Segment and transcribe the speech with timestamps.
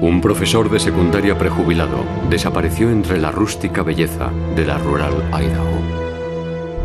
[0.00, 5.82] Un profesor de secundaria prejubilado desapareció entre la rústica belleza de la rural Idaho.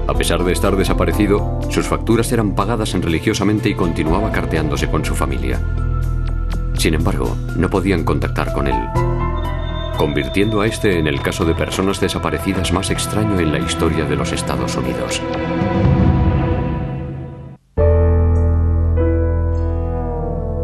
[0.07, 5.15] A pesar de estar desaparecido, sus facturas eran pagadas religiosamente y continuaba carteándose con su
[5.15, 5.59] familia.
[6.75, 8.80] Sin embargo, no podían contactar con él,
[9.98, 14.16] convirtiendo a este en el caso de personas desaparecidas más extraño en la historia de
[14.16, 15.21] los Estados Unidos.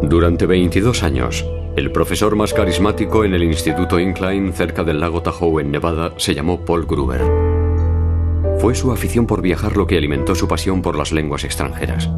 [0.02, 1.44] Durante 22 años,
[1.76, 6.34] el profesor más carismático en el Instituto Incline cerca del lago Tahoe en Nevada se
[6.34, 7.20] llamó Paul Gruber.
[8.58, 12.08] Fue su afición por viajar lo que alimentó su pasión por las lenguas extranjeras.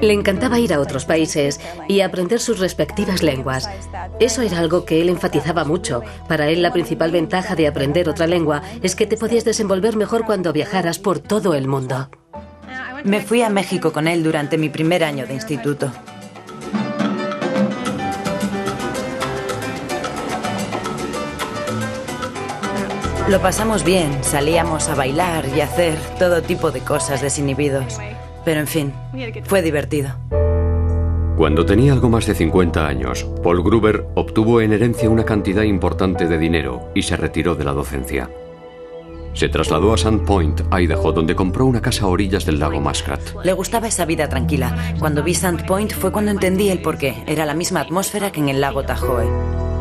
[0.00, 3.70] Le encantaba ir a otros países y aprender sus respectivas lenguas.
[4.18, 6.02] Eso era algo que él enfatizaba mucho.
[6.26, 10.26] Para él la principal ventaja de aprender otra lengua es que te podías desenvolver mejor
[10.26, 12.10] cuando viajaras por todo el mundo.
[13.04, 15.92] Me fui a México con él durante mi primer año de instituto.
[23.28, 27.98] Lo pasamos bien, salíamos a bailar y hacer todo tipo de cosas desinhibidos.
[28.42, 28.94] Pero en fin,
[29.44, 30.12] fue divertido.
[31.36, 36.26] Cuando tenía algo más de 50 años, Paul Gruber obtuvo en herencia una cantidad importante
[36.26, 38.30] de dinero y se retiró de la docencia.
[39.34, 43.20] Se trasladó a Sandpoint, Idaho, donde compró una casa a orillas del lago Muskrat.
[43.44, 44.94] Le gustaba esa vida tranquila.
[44.98, 47.22] Cuando vi Sandpoint fue cuando entendí el porqué.
[47.26, 49.77] Era la misma atmósfera que en el lago Tahoe.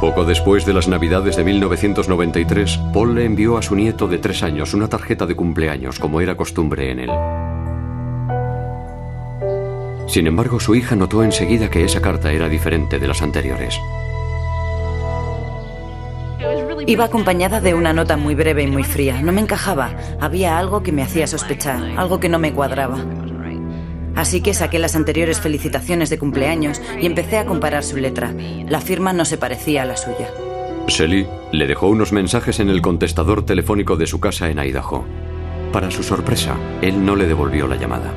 [0.00, 4.44] Poco después de las Navidades de 1993, Paul le envió a su nieto de tres
[4.44, 7.10] años una tarjeta de cumpleaños, como era costumbre en él.
[10.06, 13.78] Sin embargo, su hija notó enseguida que esa carta era diferente de las anteriores.
[16.86, 19.20] Iba acompañada de una nota muy breve y muy fría.
[19.20, 19.90] No me encajaba.
[20.20, 22.98] Había algo que me hacía sospechar, algo que no me cuadraba.
[24.18, 28.34] Así que saqué las anteriores felicitaciones de cumpleaños y empecé a comparar su letra.
[28.68, 30.28] La firma no se parecía a la suya.
[30.88, 35.04] Shelly le dejó unos mensajes en el contestador telefónico de su casa en Idaho.
[35.72, 38.12] Para su sorpresa, él no le devolvió la llamada.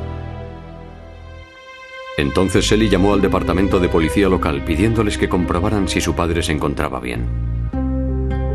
[2.17, 6.51] Entonces Shelly llamó al departamento de policía local pidiéndoles que comprobaran si su padre se
[6.51, 7.27] encontraba bien.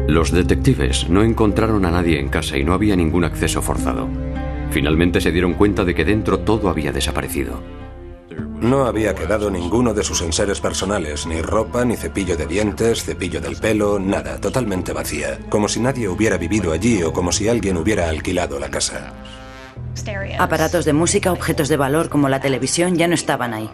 [0.09, 4.09] Los detectives no encontraron a nadie en casa y no había ningún acceso forzado.
[4.71, 7.61] Finalmente se dieron cuenta de que dentro todo había desaparecido.
[8.61, 13.41] No había quedado ninguno de sus enseres personales, ni ropa, ni cepillo de dientes, cepillo
[13.41, 17.77] del pelo, nada, totalmente vacía, como si nadie hubiera vivido allí o como si alguien
[17.77, 19.13] hubiera alquilado la casa.
[20.39, 23.71] Aparatos de música, objetos de valor como la televisión ya no estaban ahí.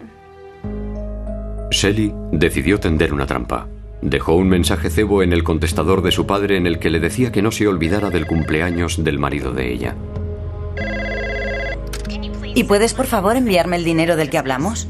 [1.70, 3.68] Shelly decidió tender una trampa.
[4.02, 7.30] Dejó un mensaje cebo en el contestador de su padre en el que le decía
[7.30, 9.94] que no se olvidara del cumpleaños del marido de ella.
[12.54, 14.88] ¿Y puedes, por favor, enviarme el dinero del que hablamos?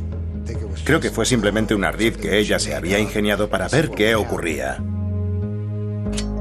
[0.84, 4.82] Creo que fue simplemente un ardid que ella se había ingeniado para ver qué ocurría.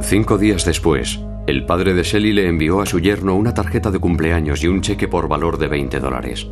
[0.01, 3.99] Cinco días después, el padre de Shelly le envió a su yerno una tarjeta de
[3.99, 6.47] cumpleaños y un cheque por valor de 20 dólares.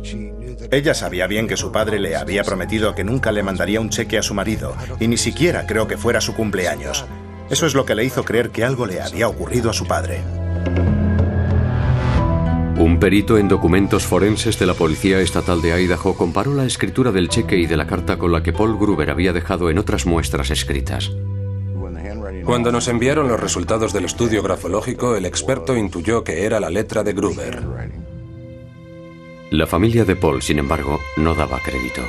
[0.70, 4.18] Ella sabía bien que su padre le había prometido que nunca le mandaría un cheque
[4.18, 7.06] a su marido, y ni siquiera creo que fuera su cumpleaños.
[7.50, 10.20] Eso es lo que le hizo creer que algo le había ocurrido a su padre.
[12.80, 17.28] Un perito en documentos forenses de la Policía Estatal de Idaho comparó la escritura del
[17.28, 20.50] cheque y de la carta con la que Paul Gruber había dejado en otras muestras
[20.50, 21.12] escritas.
[22.42, 27.02] Cuando nos enviaron los resultados del estudio grafológico, el experto intuyó que era la letra
[27.02, 27.62] de Gruber.
[29.50, 32.00] La familia de Paul, sin embargo, no daba crédito.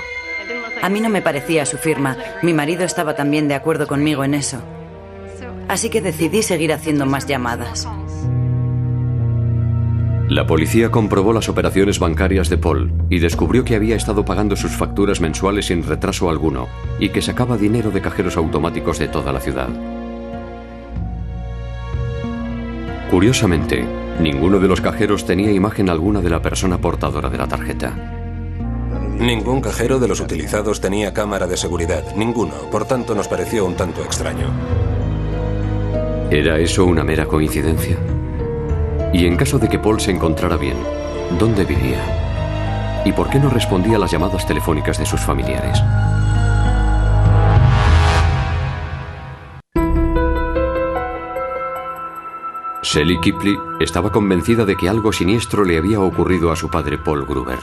[0.82, 2.16] A mí no me parecía su firma.
[2.44, 4.62] Mi marido estaba también de acuerdo conmigo en eso.
[5.68, 7.90] Así que decidí seguir haciendo más llamadas.
[10.32, 14.72] La policía comprobó las operaciones bancarias de Paul y descubrió que había estado pagando sus
[14.72, 16.70] facturas mensuales sin retraso alguno
[17.00, 19.68] y que sacaba dinero de cajeros automáticos de toda la ciudad.
[23.10, 23.86] Curiosamente,
[24.22, 27.94] ninguno de los cajeros tenía imagen alguna de la persona portadora de la tarjeta.
[29.20, 33.76] Ningún cajero de los utilizados tenía cámara de seguridad, ninguno, por tanto nos pareció un
[33.76, 34.48] tanto extraño.
[36.30, 37.98] ¿Era eso una mera coincidencia?
[39.14, 40.78] Y en caso de que Paul se encontrara bien,
[41.38, 42.00] ¿dónde vivía?
[43.04, 45.82] ¿Y por qué no respondía a las llamadas telefónicas de sus familiares?
[52.84, 57.26] Shelly Kipley estaba convencida de que algo siniestro le había ocurrido a su padre Paul
[57.26, 57.60] Gruber.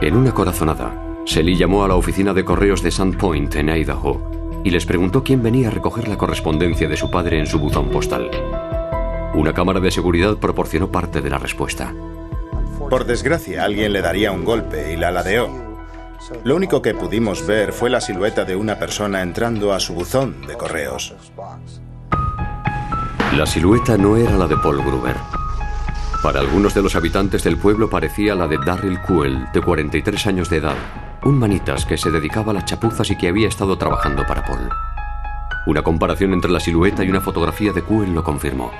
[0.00, 0.94] En una corazonada,
[1.26, 5.42] Shelly llamó a la oficina de correos de Sandpoint en Idaho y les preguntó quién
[5.42, 8.30] venía a recoger la correspondencia de su padre en su buzón postal.
[9.34, 11.94] Una cámara de seguridad proporcionó parte de la respuesta.
[12.90, 15.48] Por desgracia, alguien le daría un golpe y la ladeó.
[16.44, 20.46] Lo único que pudimos ver fue la silueta de una persona entrando a su buzón
[20.46, 21.14] de correos.
[23.36, 25.16] La silueta no era la de Paul Gruber.
[26.22, 30.48] Para algunos de los habitantes del pueblo parecía la de Darryl Kuhl, de 43 años
[30.50, 30.76] de edad,
[31.24, 34.68] un manitas que se dedicaba a las chapuzas y que había estado trabajando para Paul.
[35.66, 38.72] Una comparación entre la silueta y una fotografía de Kuhl lo confirmó.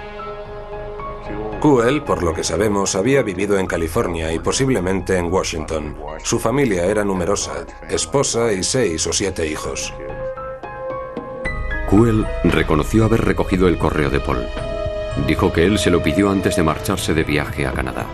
[1.61, 5.97] Kuhl, por lo que sabemos, había vivido en California y posiblemente en Washington.
[6.25, 9.95] Su familia era numerosa, esposa y seis o siete hijos.
[11.89, 14.45] Kuhl reconoció haber recogido el correo de Paul.
[15.29, 18.07] Dijo que él se lo pidió antes de marcharse de viaje a Canadá.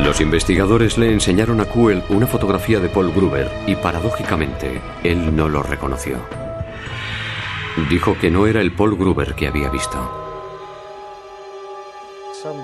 [0.00, 5.48] Los investigadores le enseñaron a Kuhl una fotografía de Paul Gruber y paradójicamente él no
[5.48, 6.18] lo reconoció.
[7.90, 9.98] Dijo que no era el Paul Gruber que había visto.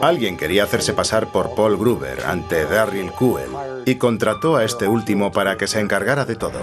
[0.00, 5.32] Alguien quería hacerse pasar por Paul Gruber ante Darryl Kuhl y contrató a este último
[5.32, 6.60] para que se encargara de todo.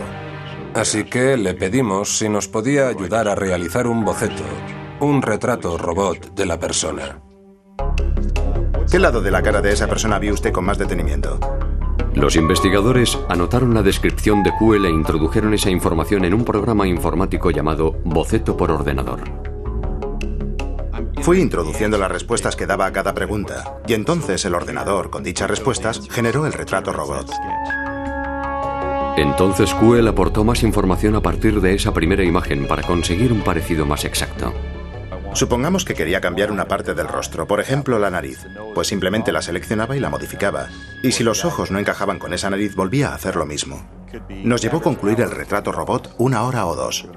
[0.73, 4.43] Así que le pedimos si nos podía ayudar a realizar un boceto,
[5.01, 7.19] un retrato robot de la persona.
[8.91, 11.39] ¿Qué lado de la cara de esa persona vio usted con más detenimiento?
[12.13, 17.51] Los investigadores anotaron la descripción de Kuhl e introdujeron esa información en un programa informático
[17.51, 19.21] llamado Boceto por ordenador.
[21.21, 25.49] Fui introduciendo las respuestas que daba a cada pregunta, y entonces el ordenador, con dichas
[25.49, 27.31] respuestas, generó el retrato robot.
[29.15, 33.85] Entonces Kuhl aportó más información a partir de esa primera imagen para conseguir un parecido
[33.85, 34.53] más exacto.
[35.33, 38.45] Supongamos que quería cambiar una parte del rostro, por ejemplo la nariz,
[38.75, 40.67] pues simplemente la seleccionaba y la modificaba.
[41.01, 43.89] Y si los ojos no encajaban con esa nariz, volvía a hacer lo mismo.
[44.43, 47.07] Nos llevó a concluir el retrato robot una hora o dos.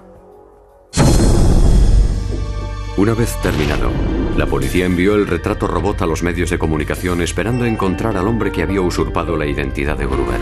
[2.96, 3.90] Una vez terminado,
[4.36, 8.52] la policía envió el retrato robot a los medios de comunicación esperando encontrar al hombre
[8.52, 10.40] que había usurpado la identidad de Gruber.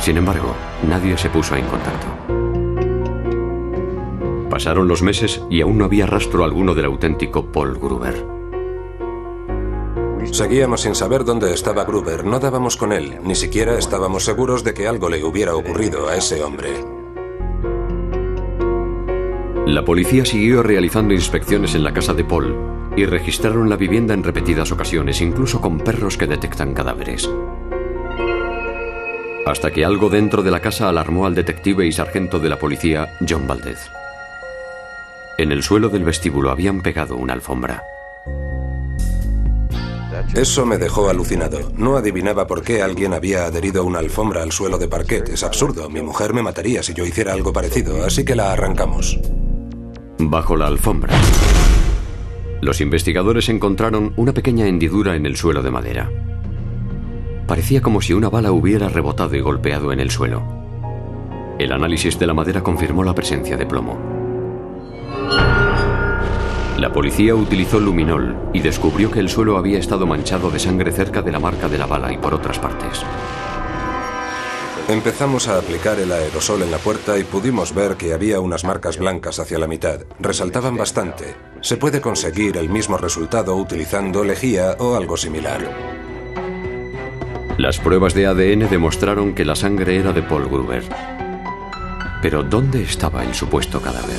[0.00, 0.56] Sin embargo,
[0.88, 2.41] nadie se puso en contacto.
[4.52, 8.22] Pasaron los meses y aún no había rastro alguno del auténtico Paul Gruber.
[10.30, 14.74] Seguíamos sin saber dónde estaba Gruber, no dábamos con él, ni siquiera estábamos seguros de
[14.74, 16.68] que algo le hubiera ocurrido a ese hombre.
[19.64, 22.54] La policía siguió realizando inspecciones en la casa de Paul
[22.94, 27.26] y registraron la vivienda en repetidas ocasiones, incluso con perros que detectan cadáveres.
[29.46, 33.16] Hasta que algo dentro de la casa alarmó al detective y sargento de la policía,
[33.26, 33.90] John Valdez.
[35.42, 37.82] En el suelo del vestíbulo habían pegado una alfombra.
[40.36, 41.72] Eso me dejó alucinado.
[41.76, 45.30] No adivinaba por qué alguien había adherido una alfombra al suelo de parquet.
[45.30, 45.90] Es absurdo.
[45.90, 49.18] Mi mujer me mataría si yo hiciera algo parecido, así que la arrancamos.
[50.20, 51.12] Bajo la alfombra,
[52.60, 56.08] los investigadores encontraron una pequeña hendidura en el suelo de madera.
[57.48, 60.44] Parecía como si una bala hubiera rebotado y golpeado en el suelo.
[61.58, 64.11] El análisis de la madera confirmó la presencia de plomo.
[66.82, 71.22] La policía utilizó luminol y descubrió que el suelo había estado manchado de sangre cerca
[71.22, 73.02] de la marca de la bala y por otras partes.
[74.88, 78.98] Empezamos a aplicar el aerosol en la puerta y pudimos ver que había unas marcas
[78.98, 80.00] blancas hacia la mitad.
[80.18, 81.36] Resaltaban bastante.
[81.60, 85.60] Se puede conseguir el mismo resultado utilizando lejía o algo similar.
[87.58, 90.82] Las pruebas de ADN demostraron que la sangre era de Paul Gruber.
[92.20, 94.18] Pero ¿dónde estaba el supuesto cadáver?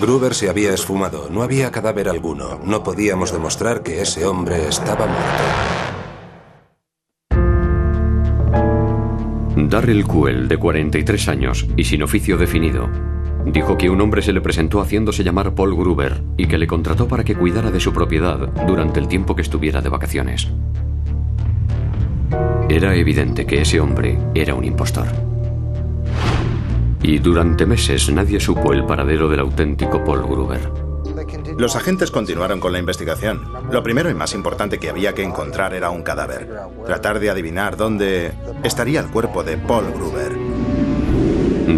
[0.00, 1.28] Gruber se había esfumado.
[1.30, 2.60] No había cadáver alguno.
[2.64, 5.44] No podíamos demostrar que ese hombre estaba muerto.
[9.56, 12.88] Darryl Kuhl, de 43 años y sin oficio definido,
[13.46, 17.08] dijo que un hombre se le presentó haciéndose llamar Paul Gruber y que le contrató
[17.08, 20.48] para que cuidara de su propiedad durante el tiempo que estuviera de vacaciones.
[22.68, 25.33] Era evidente que ese hombre era un impostor.
[27.04, 30.70] Y durante meses nadie supo el paradero del auténtico Paul Gruber.
[31.58, 33.42] Los agentes continuaron con la investigación.
[33.70, 36.48] Lo primero y más importante que había que encontrar era un cadáver.
[36.86, 38.32] Tratar de adivinar dónde
[38.62, 40.32] estaría el cuerpo de Paul Gruber.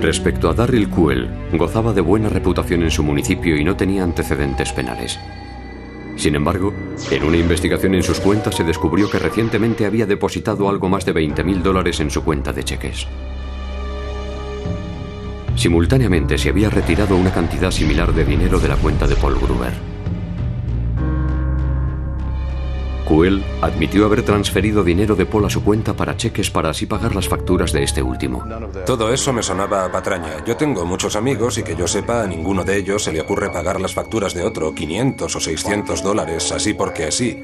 [0.00, 4.73] Respecto a Darryl Kuhl, gozaba de buena reputación en su municipio y no tenía antecedentes
[4.73, 5.18] penales.
[6.14, 6.73] Sin embargo,
[7.11, 11.12] en una investigación en sus cuentas se descubrió que recientemente había depositado algo más de
[11.12, 13.09] 20 mil dólares en su cuenta de cheques.
[15.57, 19.73] Simultáneamente se había retirado una cantidad similar de dinero de la cuenta de Paul Gruber.
[23.07, 27.15] Kuhl admitió haber transferido dinero de Paul a su cuenta para cheques para así pagar
[27.15, 28.45] las facturas de este último.
[28.85, 30.45] Todo eso me sonaba a patraña.
[30.45, 33.51] Yo tengo muchos amigos y que yo sepa a ninguno de ellos se le ocurre
[33.51, 37.41] pagar las facturas de otro, 500 o 600 dólares, así porque así.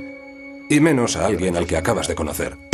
[0.69, 2.72] Y menos a alguien al que acabas de conocer.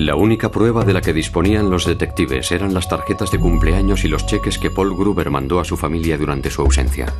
[0.00, 4.08] La única prueba de la que disponían los detectives eran las tarjetas de cumpleaños y
[4.08, 7.12] los cheques que Paul Gruber mandó a su familia durante su ausencia.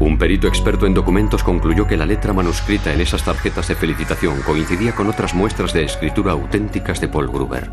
[0.00, 4.42] Un perito experto en documentos concluyó que la letra manuscrita en esas tarjetas de felicitación
[4.42, 7.70] coincidía con otras muestras de escritura auténticas de Paul Gruber.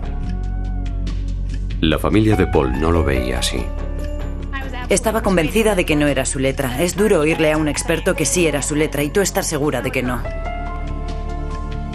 [1.82, 3.66] La familia de Paul no lo veía así.
[4.90, 6.84] Estaba convencida de que no era su letra.
[6.84, 9.82] Es duro oírle a un experto que sí era su letra y tú estar segura
[9.82, 10.22] de que no.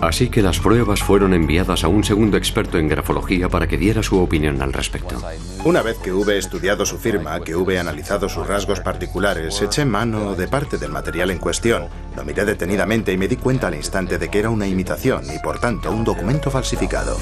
[0.02, 4.02] Así que las pruebas fueron enviadas a un segundo experto en grafología para que diera
[4.02, 5.16] su opinión al respecto.
[5.64, 10.34] Una vez que hube estudiado su firma, que hube analizado sus rasgos particulares, eché mano
[10.34, 11.86] de parte del material en cuestión.
[12.16, 15.38] Lo miré detenidamente y me di cuenta al instante de que era una imitación y
[15.38, 17.16] por tanto un documento falsificado.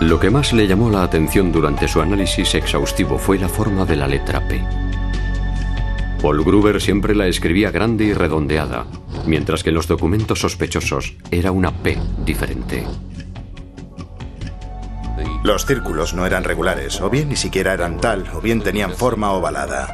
[0.00, 3.94] Lo que más le llamó la atención durante su análisis exhaustivo fue la forma de
[3.94, 4.60] la letra P.
[6.20, 8.86] Paul Gruber siempre la escribía grande y redondeada,
[9.26, 12.84] mientras que en los documentos sospechosos era una P diferente.
[15.42, 19.32] Los círculos no eran regulares, o bien ni siquiera eran tal, o bien tenían forma
[19.32, 19.88] ovalada.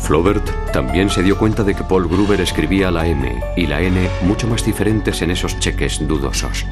[0.00, 4.06] Flaubert también se dio cuenta de que Paul Gruber escribía la M y la N
[4.22, 6.66] mucho más diferentes en esos cheques dudosos.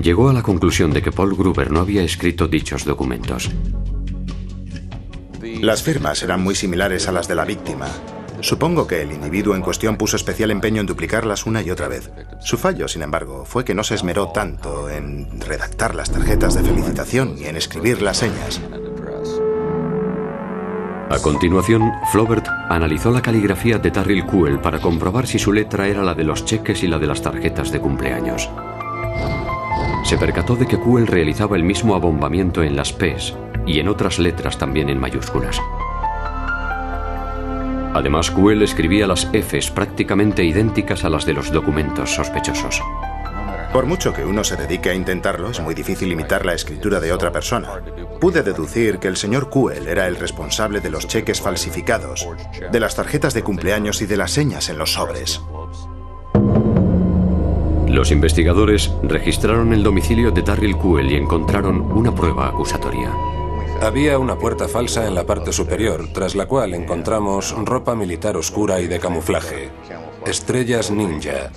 [0.00, 3.50] Llegó a la conclusión de que Paul Gruber no había escrito dichos documentos.
[5.60, 7.88] Las firmas eran muy similares a las de la víctima.
[8.40, 12.10] Supongo que el individuo en cuestión puso especial empeño en duplicarlas una y otra vez.
[12.40, 16.62] Su fallo, sin embargo, fue que no se esmeró tanto en redactar las tarjetas de
[16.62, 18.60] felicitación y en escribir las señas.
[21.10, 26.04] A continuación, Flaubert analizó la caligrafía de Darryl Kuhl para comprobar si su letra era
[26.04, 28.48] la de los cheques y la de las tarjetas de cumpleaños.
[30.04, 33.34] Se percató de que Kuhl realizaba el mismo abombamiento en las P's
[33.68, 35.60] y en otras letras también en mayúsculas.
[37.94, 42.80] Además, Kuhl escribía las F's prácticamente idénticas a las de los documentos sospechosos.
[43.72, 47.12] Por mucho que uno se dedique a intentarlo, es muy difícil imitar la escritura de
[47.12, 47.82] otra persona.
[48.20, 52.26] Pude deducir que el señor Kuhl era el responsable de los cheques falsificados,
[52.72, 55.42] de las tarjetas de cumpleaños y de las señas en los sobres.
[57.88, 63.12] Los investigadores registraron el domicilio de Darryl Kuhl y encontraron una prueba acusatoria.
[63.80, 68.80] Había una puerta falsa en la parte superior, tras la cual encontramos ropa militar oscura
[68.80, 69.70] y de camuflaje,
[70.26, 71.50] estrellas ninja,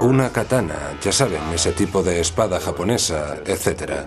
[0.00, 4.06] una katana, ya saben, ese tipo de espada japonesa, etc.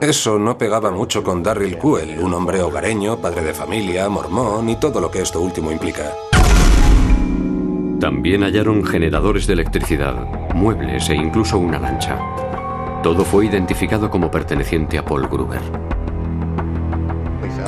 [0.00, 4.76] Eso no pegaba mucho con Darryl Kuhl, un hombre hogareño, padre de familia, mormón y
[4.76, 6.14] todo lo que esto último implica.
[8.00, 10.14] También hallaron generadores de electricidad,
[10.54, 12.18] muebles e incluso una lancha.
[13.02, 15.87] Todo fue identificado como perteneciente a Paul Gruber.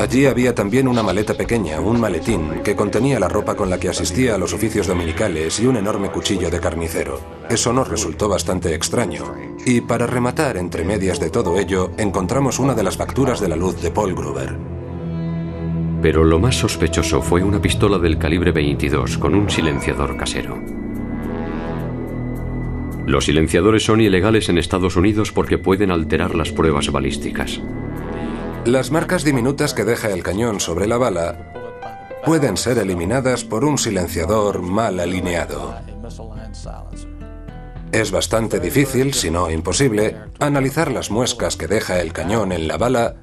[0.00, 3.90] Allí había también una maleta pequeña, un maletín, que contenía la ropa con la que
[3.90, 7.20] asistía a los oficios dominicales y un enorme cuchillo de carnicero.
[7.50, 9.34] Eso nos resultó bastante extraño.
[9.66, 13.56] Y para rematar entre medias de todo ello, encontramos una de las facturas de la
[13.56, 14.56] luz de Paul Gruber.
[16.00, 20.58] Pero lo más sospechoso fue una pistola del calibre 22 con un silenciador casero.
[23.04, 27.60] Los silenciadores son ilegales en Estados Unidos porque pueden alterar las pruebas balísticas.
[28.66, 31.52] Las marcas diminutas que deja el cañón sobre la bala
[32.26, 35.74] pueden ser eliminadas por un silenciador mal alineado.
[37.90, 42.76] Es bastante difícil, si no imposible, analizar las muescas que deja el cañón en la
[42.76, 43.16] bala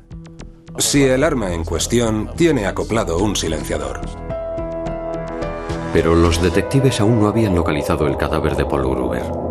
[0.79, 4.01] si el arma en cuestión tiene acoplado un silenciador.
[5.94, 9.47] Pero los detectives aún no habían localizado el cadáver de Paul Gruber.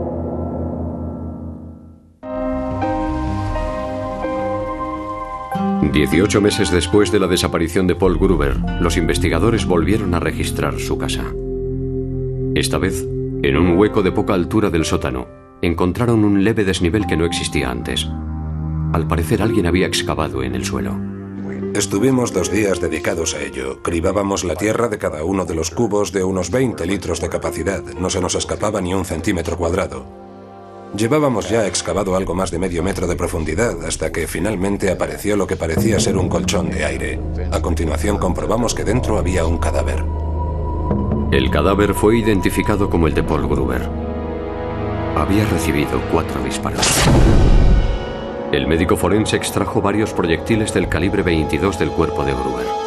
[5.92, 10.96] 18 meses después de la desaparición de Paul Gruber, los investigadores volvieron a registrar su
[10.96, 11.24] casa.
[12.54, 13.06] Esta vez,
[13.42, 15.26] en un hueco de poca altura del sótano,
[15.62, 18.08] encontraron un leve desnivel que no existía antes.
[18.92, 20.96] Al parecer alguien había excavado en el suelo.
[21.74, 23.82] Estuvimos dos días dedicados a ello.
[23.82, 27.82] Cribábamos la tierra de cada uno de los cubos de unos 20 litros de capacidad.
[28.00, 30.25] No se nos escapaba ni un centímetro cuadrado.
[30.94, 35.46] Llevábamos ya excavado algo más de medio metro de profundidad hasta que finalmente apareció lo
[35.46, 37.20] que parecía ser un colchón de aire.
[37.50, 40.04] A continuación comprobamos que dentro había un cadáver.
[41.32, 43.88] El cadáver fue identificado como el de Paul Gruber.
[45.16, 46.86] Había recibido cuatro disparos.
[48.52, 52.85] El médico forense extrajo varios proyectiles del calibre 22 del cuerpo de Gruber.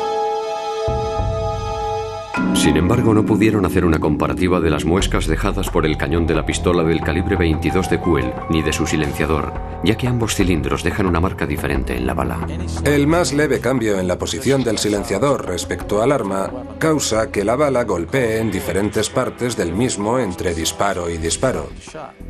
[2.60, 6.36] Sin embargo, no pudieron hacer una comparativa de las muescas dejadas por el cañón de
[6.36, 10.84] la pistola del calibre 22 de Kuel ni de su silenciador, ya que ambos cilindros
[10.84, 12.46] dejan una marca diferente en la bala.
[12.84, 17.56] El más leve cambio en la posición del silenciador respecto al arma causa que la
[17.56, 21.70] bala golpee en diferentes partes del mismo entre disparo y disparo.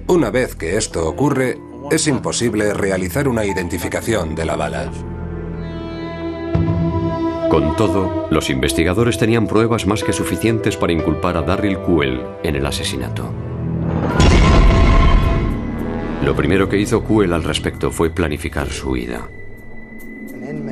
[0.05, 1.57] Una vez que esto ocurre,
[1.89, 4.91] es imposible realizar una identificación de la bala.
[7.49, 12.55] Con todo, los investigadores tenían pruebas más que suficientes para inculpar a Darryl Kuel en
[12.55, 13.27] el asesinato.
[16.23, 19.27] Lo primero que hizo Kuel al respecto fue planificar su huida.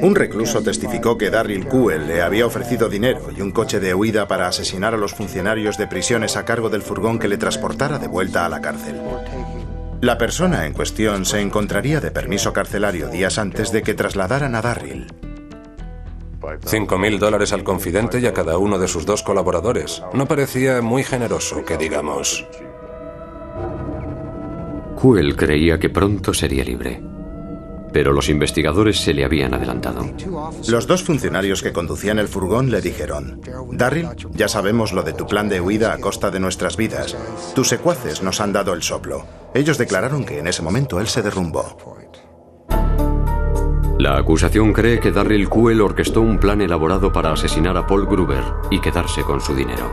[0.02, 4.28] Un recluso testificó que Darryl Kuel le había ofrecido dinero y un coche de huida
[4.28, 8.08] para asesinar a los funcionarios de prisiones a cargo del furgón que le transportara de
[8.08, 9.02] vuelta a la cárcel.
[10.02, 14.62] La persona en cuestión se encontraría de permiso carcelario días antes de que trasladaran a
[14.62, 15.08] Darryl.
[16.66, 20.04] Cinco mil dólares al confidente y a cada uno de sus dos colaboradores.
[20.13, 22.46] No parecía muy generoso, que digamos.
[24.96, 27.01] Kuel creía que pronto sería libre.
[27.94, 30.06] Pero los investigadores se le habían adelantado.
[30.68, 35.25] Los dos funcionarios que conducían el furgón le dijeron, Darryl, ya sabemos lo de tu
[35.25, 37.16] plan de huida a costa de nuestras vidas.
[37.56, 39.25] Tus secuaces nos han dado el soplo.
[39.54, 41.77] Ellos declararon que en ese momento él se derrumbó.
[44.00, 48.44] La acusación cree que Darryl Kuel orquestó un plan elaborado para asesinar a Paul Gruber
[48.70, 49.92] y quedarse con su dinero.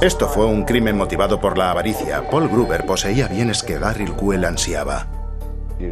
[0.00, 2.28] Esto fue un crimen motivado por la avaricia.
[2.28, 5.06] Paul Gruber poseía bienes que Darryl Kuel ansiaba.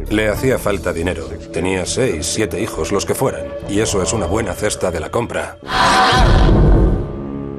[0.09, 1.23] Le hacía falta dinero.
[1.53, 3.45] Tenía seis, siete hijos, los que fueran.
[3.69, 5.59] Y eso es una buena cesta de la compra.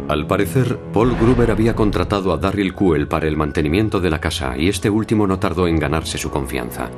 [0.09, 4.59] Al parecer, Paul Gruber había contratado a Darryl Kuel para el mantenimiento de la casa
[4.59, 6.91] y este último no tardó en ganarse su confianza.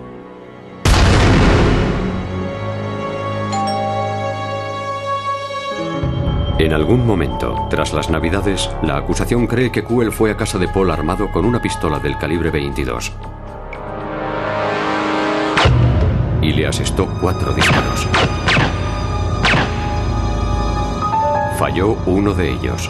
[6.62, 10.68] En algún momento, tras las navidades, la acusación cree que Kuel fue a casa de
[10.68, 13.12] Paul armado con una pistola del calibre 22.
[16.40, 18.06] Y le asestó cuatro disparos.
[21.58, 22.88] Falló uno de ellos.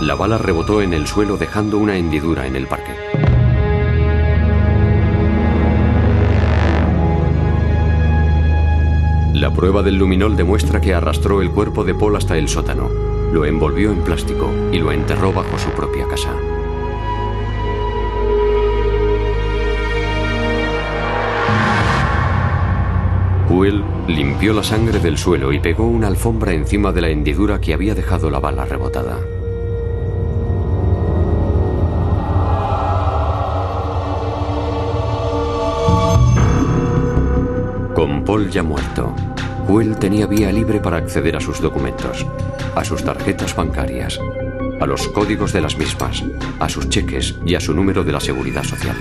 [0.00, 2.85] La bala rebotó en el suelo dejando una hendidura en el parque.
[9.56, 12.90] Prueba del luminol demuestra que arrastró el cuerpo de Paul hasta el sótano,
[13.32, 16.30] lo envolvió en plástico y lo enterró bajo su propia casa.
[23.48, 27.72] Kuel limpió la sangre del suelo y pegó una alfombra encima de la hendidura que
[27.72, 29.18] había dejado la bala rebotada.
[37.94, 39.14] Con Paul ya muerto,
[39.66, 42.24] Kuel tenía vía libre para acceder a sus documentos,
[42.76, 44.20] a sus tarjetas bancarias,
[44.80, 46.22] a los códigos de las mismas,
[46.60, 48.96] a sus cheques y a su número de la seguridad social.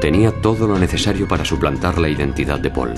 [0.00, 2.94] Tenía todo lo necesario para suplantar la identidad de Paul.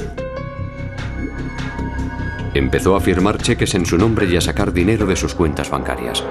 [2.53, 6.23] Empezó a firmar cheques en su nombre y a sacar dinero de sus cuentas bancarias.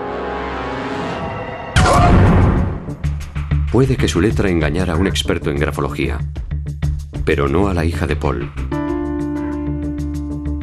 [3.71, 6.19] Puede que su letra engañara a un experto en grafología,
[7.25, 8.51] pero no a la hija de Paul,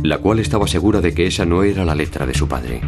[0.03, 2.81] la cual estaba segura de que esa no era la letra de su padre.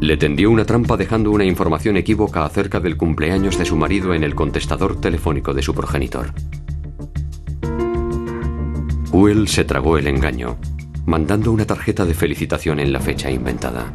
[0.00, 4.22] Le tendió una trampa dejando una información equívoca acerca del cumpleaños de su marido en
[4.22, 6.32] el contestador telefónico de su progenitor.
[9.12, 10.58] Will se tragó el engaño,
[11.06, 13.92] mandando una tarjeta de felicitación en la fecha inventada.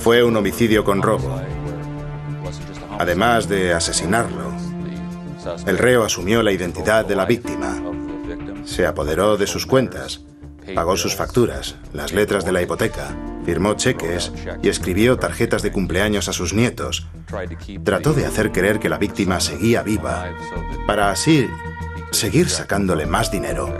[0.00, 1.40] Fue un homicidio con robo.
[2.98, 4.51] Además de asesinarlo,
[5.66, 7.80] el reo asumió la identidad de la víctima.
[8.64, 10.24] Se apoderó de sus cuentas,
[10.74, 16.28] pagó sus facturas, las letras de la hipoteca, firmó cheques y escribió tarjetas de cumpleaños
[16.28, 17.06] a sus nietos.
[17.84, 20.30] Trató de hacer creer que la víctima seguía viva,
[20.86, 21.48] para así
[22.10, 23.74] seguir sacándole más dinero.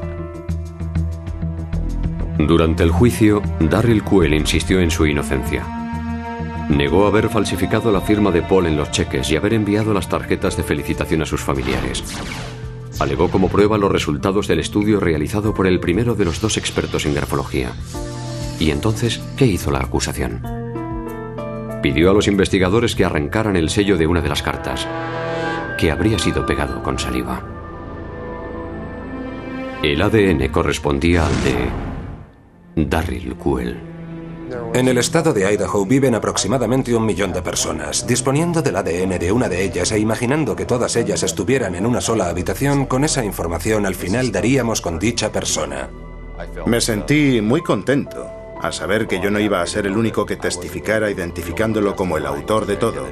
[2.38, 5.81] Durante el juicio, Darryl Kuel insistió en su inocencia.
[6.68, 10.56] Negó haber falsificado la firma de Paul en los cheques y haber enviado las tarjetas
[10.56, 12.02] de felicitación a sus familiares.
[13.00, 17.04] Alegó como prueba los resultados del estudio realizado por el primero de los dos expertos
[17.04, 17.72] en grafología.
[18.58, 20.40] ¿Y entonces qué hizo la acusación?
[21.82, 24.86] Pidió a los investigadores que arrancaran el sello de una de las cartas,
[25.78, 27.42] que habría sido pegado con saliva.
[29.82, 33.91] El ADN correspondía al de Darryl Kuel.
[34.74, 38.06] En el estado de Idaho viven aproximadamente un millón de personas.
[38.06, 42.00] Disponiendo del ADN de una de ellas e imaginando que todas ellas estuvieran en una
[42.00, 45.90] sola habitación, con esa información al final daríamos con dicha persona.
[46.66, 50.36] Me sentí muy contento a saber que yo no iba a ser el único que
[50.36, 53.06] testificara identificándolo como el autor de todo.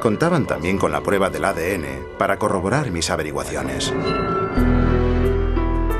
[0.00, 3.92] Contaban también con la prueba del ADN para corroborar mis averiguaciones.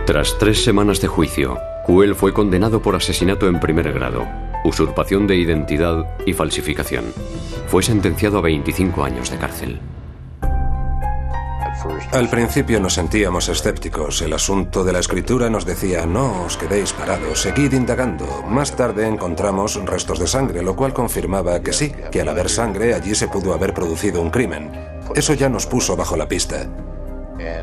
[0.07, 4.27] Tras tres semanas de juicio, Kuel fue condenado por asesinato en primer grado,
[4.65, 7.05] usurpación de identidad y falsificación.
[7.67, 9.81] Fue sentenciado a 25 años de cárcel.
[12.13, 14.23] Al principio nos sentíamos escépticos.
[14.23, 18.43] El asunto de la escritura nos decía, no os quedéis parados, seguid indagando.
[18.49, 22.95] Más tarde encontramos restos de sangre, lo cual confirmaba que sí, que al haber sangre
[22.95, 24.71] allí se pudo haber producido un crimen.
[25.15, 26.67] Eso ya nos puso bajo la pista.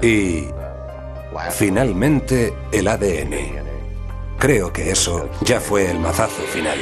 [0.03, 0.47] Y
[1.49, 3.70] Finalmente, el ADN.
[4.41, 6.79] Creo que eso ya fue el mazazo final.